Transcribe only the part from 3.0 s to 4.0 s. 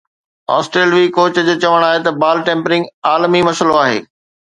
عالمي مسئلو آهي